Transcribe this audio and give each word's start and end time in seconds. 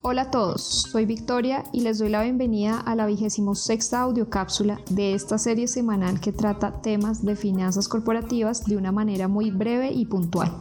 Hola 0.00 0.22
a 0.22 0.30
todos, 0.30 0.62
soy 0.62 1.06
Victoria 1.06 1.64
y 1.72 1.80
les 1.80 1.98
doy 1.98 2.08
la 2.08 2.22
bienvenida 2.22 2.78
a 2.78 2.94
la 2.94 3.04
vigésimo 3.04 3.56
sexta 3.56 4.02
audiocápsula 4.02 4.78
de 4.90 5.12
esta 5.12 5.38
serie 5.38 5.66
semanal 5.66 6.20
que 6.20 6.30
trata 6.30 6.80
temas 6.80 7.24
de 7.24 7.34
finanzas 7.34 7.88
corporativas 7.88 8.64
de 8.64 8.76
una 8.76 8.92
manera 8.92 9.26
muy 9.26 9.50
breve 9.50 9.90
y 9.90 10.06
puntual. 10.06 10.52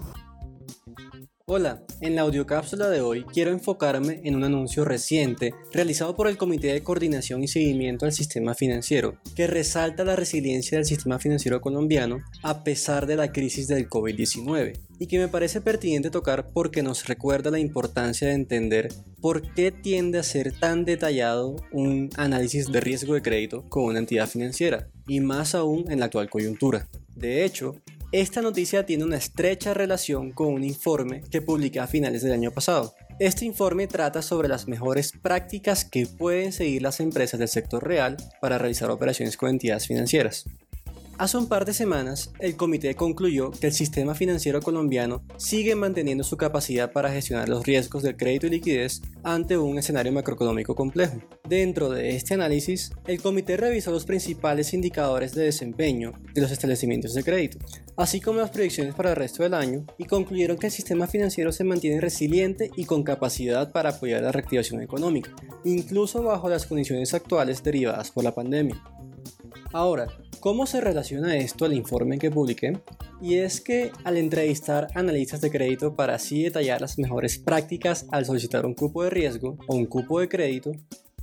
Hola, 1.49 1.81
en 2.02 2.13
la 2.13 2.23
audiocápsula 2.23 2.89
de 2.89 2.99
hoy 2.99 3.23
quiero 3.23 3.52
enfocarme 3.52 4.20
en 4.25 4.36
un 4.36 4.43
anuncio 4.43 4.84
reciente 4.84 5.54
realizado 5.71 6.14
por 6.14 6.27
el 6.27 6.36
Comité 6.36 6.73
de 6.73 6.84
Coordinación 6.84 7.41
y 7.41 7.47
Seguimiento 7.47 8.04
del 8.05 8.11
Sistema 8.11 8.54
Financiero, 8.54 9.16
que 9.34 9.47
resalta 9.47 10.04
la 10.04 10.18
resiliencia 10.18 10.78
del 10.78 10.83
sistema 10.83 11.20
financiero 11.20 11.61
colombiano 11.61 12.20
a 12.43 12.65
pesar 12.65 13.07
de 13.07 13.15
la 13.15 13.32
crisis 13.32 13.70
del 13.70 13.88
COVID-19, 13.88 14.78
y 15.00 15.07
que 15.07 15.20
me 15.20 15.29
parece 15.29 15.61
pertinente 15.61 16.10
tocar 16.10 16.50
porque 16.52 16.83
nos 16.83 17.07
recuerda 17.07 17.50
la 17.50 17.59
importancia 17.59 18.27
de 18.27 18.34
entender 18.34 18.89
por 19.21 19.54
qué 19.54 19.71
tiende 19.71 20.20
a 20.20 20.23
ser 20.23 20.51
tan 20.51 20.84
detallado 20.84 21.56
un 21.71 22.09
análisis 22.18 22.70
de 22.70 22.82
riesgo 22.82 23.14
de 23.14 23.21
crédito 23.21 23.64
con 23.70 23.86
una 23.86 24.00
entidad 24.00 24.28
financiera, 24.28 24.89
y 25.07 25.21
más 25.21 25.56
aún 25.56 25.89
en 25.89 26.01
la 26.01 26.07
actual 26.07 26.29
coyuntura. 26.29 26.89
De 27.15 27.45
hecho, 27.45 27.78
esta 28.14 28.42
noticia 28.42 28.86
tiene 28.86 29.04
una 29.04 29.18
estrecha 29.18 29.74
relación 29.74 30.32
con 30.32 30.48
un 30.48 30.64
informe 30.64 31.21
que 31.29 31.42
publiqué 31.42 31.82
a 31.82 31.88
finales 31.88 32.22
del 32.22 32.31
año 32.31 32.52
pasado. 32.52 32.95
Este 33.20 33.44
informe 33.44 33.88
trata 33.88 34.22
sobre 34.22 34.48
las 34.48 34.67
mejores 34.67 35.11
prácticas 35.11 35.84
que 35.84 36.08
pueden 36.08 36.53
seguir 36.53 36.81
las 36.84 37.02
empresas 37.02 37.38
del 37.38 37.50
sector 37.50 37.86
real 37.86 38.16
para 38.39 38.58
realizar 38.58 38.89
operaciones 38.92 39.36
con 39.36 39.50
entidades 39.50 39.88
financieras. 39.88 40.45
Hace 41.20 41.38
un 41.38 41.48
par 41.48 41.66
de 41.66 41.73
semanas, 41.73 42.31
el 42.38 42.56
comité 42.56 42.94
concluyó 42.94 43.50
que 43.50 43.66
el 43.66 43.73
sistema 43.73 44.14
financiero 44.14 44.62
colombiano 44.62 45.23
sigue 45.38 45.73
manteniendo 45.73 46.23
su 46.23 46.38
capacidad 46.38 46.92
para 46.92 47.12
gestionar 47.12 47.50
los 47.50 47.66
riesgos 47.66 48.03
del 48.03 48.16
crédito 48.16 48.45
y 48.45 48.52
liquidez 48.52 49.02
ante 49.23 49.58
un 49.58 49.80
escenario 49.80 50.12
macroeconómico 50.12 50.76
complejo. 50.76 51.17
Dentro 51.50 51.90
de 51.90 52.16
este 52.16 52.36
análisis, 52.36 52.92
el 53.08 53.20
comité 53.20 53.58
revisó 53.58 53.90
los 53.90 54.06
principales 54.06 54.76
indicadores 54.76 55.34
de 55.34 55.46
desempeño 55.46 56.14
de 56.36 56.42
los 56.42 56.52
establecimientos 56.52 57.16
de 57.16 57.24
crédito, 57.24 57.58
así 57.96 58.22
como 58.22 58.40
las 58.40 58.52
proyecciones 58.52 58.94
para 58.94 59.09
el 59.09 59.16
resto 59.16 59.42
del 59.42 59.56
año, 59.56 59.88
y 59.98 60.06
concluyeron 60.06 60.59
que 60.59 60.68
el 60.68 60.72
sistema 60.72 61.08
financiero 61.08 61.52
se 61.52 61.64
mantiene 61.64 62.00
resiliente 62.00 62.70
y 62.76 62.86
con 62.86 63.02
capacidad 63.02 63.72
para 63.72 63.90
apoyar 63.90 64.22
la 64.22 64.31
reactivación 64.31 64.84
económica, 64.84 65.34
incluso 65.64 66.22
bajo 66.22 66.48
las 66.48 66.68
condiciones 66.68 67.16
actuales 67.16 67.64
derivadas 67.64 68.12
por 68.12 68.24
la 68.24 68.36
pandemia. 68.36 68.80
Ahora, 69.74 70.08
¿cómo 70.40 70.66
se 70.66 70.82
relaciona 70.82 71.38
esto 71.38 71.66
al 71.66 71.74
informe 71.74 72.18
que 72.18 72.32
publiqué? 72.32 72.80
Y 73.22 73.36
es 73.36 73.62
que 73.62 73.92
al 74.04 74.18
entrevistar 74.18 74.88
analistas 74.96 75.42
de 75.42 75.52
crédito 75.52 75.96
para 75.96 76.16
así 76.16 76.44
detallar 76.44 76.82
las 76.82 76.98
mejores 76.98 77.38
prácticas 77.38 78.06
al 78.12 78.26
solicitar 78.26 78.66
un 78.66 78.74
cupo 78.74 79.04
de 79.04 79.10
riesgo 79.10 79.58
o 79.68 79.76
un 79.76 79.86
cupo 79.86 80.20
de 80.20 80.30
crédito, 80.30 80.72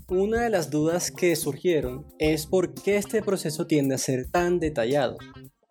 una 0.09 0.43
de 0.43 0.51
las 0.51 0.71
dudas 0.71 1.11
que 1.11 1.35
surgieron 1.35 2.07
es 2.19 2.47
por 2.47 2.75
qué 2.75 2.97
este 2.97 3.23
proceso 3.23 3.67
tiende 3.67 3.95
a 3.95 3.99
ser 3.99 4.31
tan 4.31 4.61
detallado. 4.61 5.17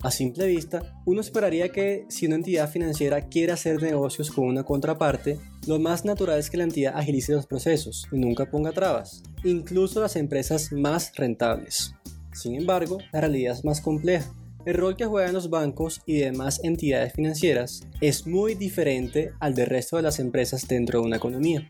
A 0.02 0.12
simple 0.12 0.48
vista, 0.48 1.02
uno 1.06 1.22
esperaría 1.22 1.70
que 1.70 2.06
si 2.10 2.26
una 2.26 2.36
entidad 2.36 2.70
financiera 2.70 3.30
quiere 3.30 3.54
hacer 3.54 3.82
negocios 3.82 4.32
con 4.32 4.46
una 4.46 4.64
contraparte, 4.64 5.40
lo 5.66 5.80
más 5.80 6.04
natural 6.04 6.40
es 6.40 6.50
que 6.50 6.58
la 6.58 6.66
entidad 6.66 6.98
agilice 6.98 7.32
los 7.32 7.46
procesos 7.46 8.08
y 8.12 8.18
nunca 8.18 8.50
ponga 8.50 8.74
trabas, 8.74 9.24
incluso 9.46 10.02
las 10.02 10.18
empresas 10.18 10.74
más 10.74 11.14
rentables. 11.16 11.94
Sin 12.34 12.56
embargo, 12.56 12.98
la 13.12 13.22
realidad 13.22 13.54
es 13.54 13.64
más 13.64 13.82
compleja. 13.82 14.34
El 14.66 14.76
rol 14.76 14.96
que 14.96 15.06
juegan 15.06 15.34
los 15.34 15.50
bancos 15.50 16.02
y 16.06 16.20
demás 16.20 16.62
entidades 16.64 17.14
financieras 17.14 17.82
es 18.00 18.26
muy 18.26 18.56
diferente 18.56 19.32
al 19.40 19.56
del 19.56 19.68
resto 19.68 19.98
de 19.98 20.04
las 20.04 20.20
empresas 20.20 20.68
dentro 20.68 21.02
de 21.02 21.06
una 21.06 21.18
economía. 21.18 21.68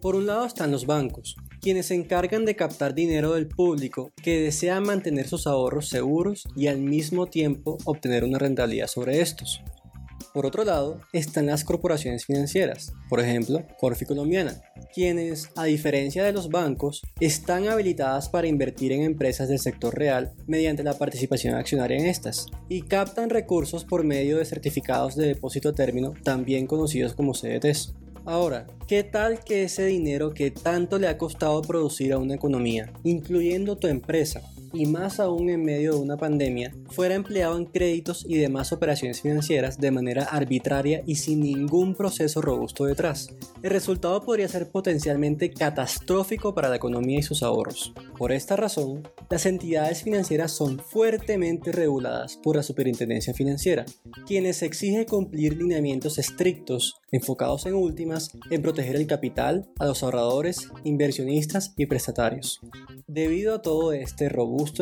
Por 0.00 0.16
un 0.16 0.26
lado 0.26 0.44
están 0.44 0.72
los 0.72 0.84
bancos, 0.84 1.36
quienes 1.60 1.86
se 1.86 1.94
encargan 1.94 2.44
de 2.44 2.56
captar 2.56 2.92
dinero 2.92 3.34
del 3.34 3.46
público 3.46 4.12
que 4.20 4.40
desea 4.40 4.80
mantener 4.80 5.28
sus 5.28 5.46
ahorros 5.46 5.88
seguros 5.88 6.42
y 6.56 6.66
al 6.66 6.78
mismo 6.78 7.26
tiempo 7.26 7.78
obtener 7.84 8.24
una 8.24 8.38
rentabilidad 8.38 8.88
sobre 8.88 9.20
estos. 9.20 9.62
Por 10.34 10.44
otro 10.44 10.64
lado, 10.64 11.00
están 11.12 11.46
las 11.46 11.62
corporaciones 11.62 12.24
financieras, 12.24 12.92
por 13.08 13.20
ejemplo, 13.20 13.64
Corfi 13.78 14.04
Colombiana, 14.04 14.60
quienes, 14.94 15.50
a 15.56 15.64
diferencia 15.64 16.24
de 16.24 16.32
los 16.32 16.50
bancos, 16.50 17.02
están 17.20 17.68
habilitadas 17.68 18.28
para 18.28 18.46
invertir 18.46 18.92
en 18.92 19.02
empresas 19.02 19.48
del 19.48 19.58
sector 19.58 19.96
real 19.96 20.32
mediante 20.46 20.84
la 20.84 20.98
participación 20.98 21.54
accionaria 21.54 21.98
en 21.98 22.06
estas, 22.06 22.46
y 22.68 22.82
captan 22.82 23.30
recursos 23.30 23.84
por 23.84 24.04
medio 24.04 24.38
de 24.38 24.44
certificados 24.44 25.16
de 25.16 25.26
depósito 25.26 25.70
a 25.70 25.72
término, 25.72 26.14
también 26.22 26.66
conocidos 26.66 27.14
como 27.14 27.32
CDTs. 27.32 27.94
Ahora, 28.24 28.68
¿qué 28.86 29.02
tal 29.02 29.40
que 29.42 29.64
ese 29.64 29.86
dinero 29.86 30.32
que 30.32 30.52
tanto 30.52 30.98
le 30.98 31.08
ha 31.08 31.18
costado 31.18 31.60
producir 31.62 32.12
a 32.12 32.18
una 32.18 32.34
economía, 32.34 32.92
incluyendo 33.02 33.76
tu 33.76 33.88
empresa, 33.88 34.42
y 34.72 34.86
más 34.86 35.20
aún 35.20 35.50
en 35.50 35.64
medio 35.64 35.92
de 35.92 35.98
una 35.98 36.16
pandemia, 36.16 36.74
fuera 36.90 37.14
empleado 37.14 37.56
en 37.56 37.66
créditos 37.66 38.24
y 38.28 38.38
demás 38.38 38.72
operaciones 38.72 39.20
financieras 39.20 39.78
de 39.78 39.90
manera 39.90 40.24
arbitraria 40.24 41.02
y 41.06 41.16
sin 41.16 41.40
ningún 41.40 41.94
proceso 41.94 42.40
robusto 42.40 42.84
detrás. 42.84 43.28
El 43.62 43.70
resultado 43.70 44.22
podría 44.22 44.48
ser 44.48 44.70
potencialmente 44.70 45.50
catastrófico 45.50 46.54
para 46.54 46.68
la 46.68 46.76
economía 46.76 47.18
y 47.18 47.22
sus 47.22 47.42
ahorros. 47.42 47.92
Por 48.16 48.32
esta 48.32 48.56
razón, 48.56 49.08
las 49.30 49.46
entidades 49.46 50.02
financieras 50.02 50.52
son 50.52 50.78
fuertemente 50.78 51.72
reguladas 51.72 52.36
por 52.36 52.56
la 52.56 52.62
Superintendencia 52.62 53.34
Financiera, 53.34 53.84
quienes 54.26 54.62
exige 54.62 55.06
cumplir 55.06 55.56
lineamientos 55.56 56.18
estrictos 56.18 56.94
enfocados 57.12 57.66
en 57.66 57.74
últimas 57.74 58.30
en 58.50 58.62
proteger 58.62 58.96
el 58.96 59.06
capital, 59.06 59.68
a 59.78 59.86
los 59.86 60.02
ahorradores, 60.02 60.68
inversionistas 60.84 61.74
y 61.76 61.86
prestatarios. 61.86 62.60
Debido 63.06 63.54
a 63.54 63.62
todo 63.62 63.92
este 63.92 64.28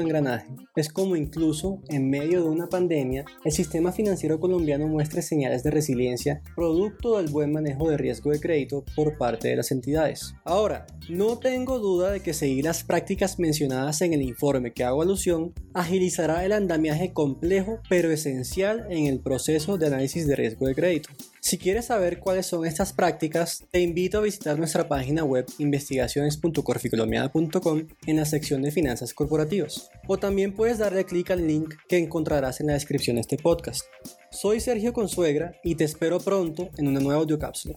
engranaje, 0.00 0.46
es 0.76 0.88
como 0.88 1.16
incluso 1.16 1.82
en 1.88 2.08
medio 2.08 2.42
de 2.42 2.48
una 2.48 2.68
pandemia, 2.68 3.24
el 3.44 3.52
sistema 3.52 3.92
financiero 3.92 4.38
colombiano 4.38 4.86
muestra 4.86 5.22
señales 5.22 5.62
de 5.62 5.70
resiliencia 5.70 6.42
producto 6.54 7.18
del 7.18 7.30
buen 7.30 7.52
manejo 7.52 7.90
de 7.90 7.96
riesgo 7.96 8.30
de 8.30 8.40
crédito 8.40 8.84
por 8.94 9.18
parte 9.18 9.48
de 9.48 9.56
las 9.56 9.70
entidades. 9.70 10.34
Ahora, 10.44 10.86
no 11.08 11.38
tengo 11.38 11.78
duda 11.78 12.12
de 12.12 12.20
que 12.20 12.34
seguir 12.34 12.64
las 12.64 12.84
prácticas 12.84 13.38
mencionadas 13.38 14.00
en 14.02 14.12
el 14.12 14.22
informe 14.22 14.72
que 14.72 14.84
hago 14.84 15.02
alusión 15.02 15.52
agilizará 15.74 16.44
el 16.44 16.52
andamiaje 16.52 17.12
complejo 17.12 17.80
pero 17.88 18.10
esencial 18.10 18.86
en 18.90 19.06
el 19.06 19.20
proceso 19.20 19.78
de 19.78 19.86
análisis 19.86 20.26
de 20.26 20.36
riesgo 20.36 20.66
de 20.66 20.74
crédito. 20.74 21.10
Si 21.40 21.56
quieres 21.56 21.86
saber 21.86 22.20
cuáles 22.20 22.46
son 22.46 22.66
estas 22.66 22.92
prácticas, 22.92 23.64
te 23.70 23.80
invito 23.80 24.18
a 24.18 24.20
visitar 24.20 24.58
nuestra 24.58 24.88
página 24.88 25.24
web 25.24 25.46
investigaciones.corficolombiana.com 25.58 27.86
en 28.06 28.16
la 28.16 28.26
sección 28.26 28.60
de 28.60 28.70
finanzas 28.70 29.14
corporativas. 29.14 29.88
O 30.06 30.18
también 30.18 30.54
puedes 30.54 30.76
darle 30.78 31.06
clic 31.06 31.30
al 31.30 31.46
link 31.46 31.76
que 31.88 31.96
encontrarás 31.96 32.60
en 32.60 32.66
la 32.66 32.74
descripción 32.74 33.16
de 33.16 33.22
este 33.22 33.38
podcast. 33.38 33.86
Soy 34.30 34.60
Sergio 34.60 34.92
Consuegra 34.92 35.54
y 35.64 35.76
te 35.76 35.84
espero 35.84 36.20
pronto 36.20 36.68
en 36.76 36.88
una 36.88 37.00
nueva 37.00 37.22
audiocápsula. 37.22 37.76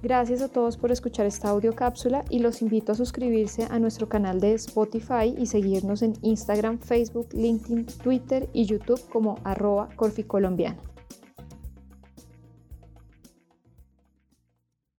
Gracias 0.00 0.40
a 0.40 0.48
todos 0.48 0.76
por 0.76 0.92
escuchar 0.92 1.26
esta 1.26 1.48
audiocápsula 1.48 2.24
y 2.30 2.38
los 2.38 2.62
invito 2.62 2.92
a 2.92 2.94
suscribirse 2.94 3.66
a 3.68 3.80
nuestro 3.80 4.08
canal 4.08 4.38
de 4.38 4.54
Spotify 4.54 5.34
y 5.36 5.46
seguirnos 5.46 6.02
en 6.02 6.14
Instagram, 6.22 6.78
Facebook, 6.78 7.30
LinkedIn, 7.32 7.86
Twitter 7.86 8.48
y 8.52 8.64
YouTube 8.64 9.00
como 9.08 9.40
arroba 9.42 9.88
corficolombiana. 9.96 10.78